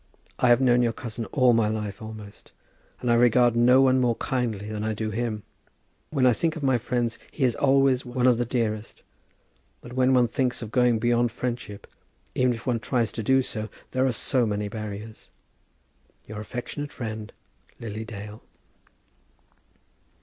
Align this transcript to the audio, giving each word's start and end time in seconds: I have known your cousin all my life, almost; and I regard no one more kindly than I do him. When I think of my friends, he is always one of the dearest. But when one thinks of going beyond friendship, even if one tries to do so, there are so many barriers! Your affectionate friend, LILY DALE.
I 0.39 0.47
have 0.49 0.59
known 0.61 0.81
your 0.81 0.93
cousin 0.93 1.25
all 1.25 1.53
my 1.53 1.67
life, 1.67 2.01
almost; 2.01 2.53
and 3.01 3.11
I 3.11 3.13
regard 3.13 3.55
no 3.55 3.83
one 3.83 4.01
more 4.01 4.15
kindly 4.15 4.67
than 4.67 4.83
I 4.83 4.95
do 4.95 5.11
him. 5.11 5.43
When 6.09 6.25
I 6.25 6.33
think 6.33 6.55
of 6.55 6.63
my 6.63 6.79
friends, 6.79 7.19
he 7.31 7.43
is 7.43 7.55
always 7.55 8.03
one 8.03 8.25
of 8.25 8.39
the 8.39 8.43
dearest. 8.45 9.03
But 9.79 9.93
when 9.93 10.11
one 10.15 10.27
thinks 10.27 10.63
of 10.63 10.71
going 10.71 10.97
beyond 10.97 11.31
friendship, 11.31 11.85
even 12.33 12.55
if 12.55 12.65
one 12.65 12.79
tries 12.79 13.11
to 13.11 13.21
do 13.21 13.43
so, 13.43 13.69
there 13.91 14.07
are 14.07 14.11
so 14.11 14.47
many 14.47 14.69
barriers! 14.69 15.29
Your 16.25 16.41
affectionate 16.41 16.91
friend, 16.91 17.31
LILY 17.79 18.03
DALE. 18.03 18.41